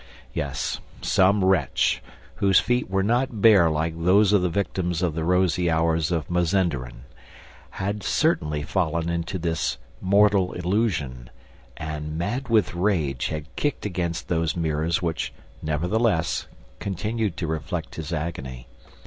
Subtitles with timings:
[0.33, 2.01] Yes, some wretch,
[2.37, 6.27] whose feet were not bare like those of the victims of the rosy hours of
[6.27, 7.03] Mazenderan,
[7.69, 11.29] had certainly fallen into this "mortal illusion"
[11.77, 16.47] and, mad with rage, had kicked against those mirrors which, nevertheless,
[16.79, 18.65] continued to reflect his agony.